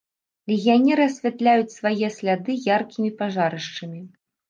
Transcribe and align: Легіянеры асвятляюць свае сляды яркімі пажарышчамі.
Легіянеры 0.51 1.03
асвятляюць 1.09 1.75
свае 1.77 2.07
сляды 2.17 2.59
яркімі 2.75 3.15
пажарышчамі. 3.25 4.07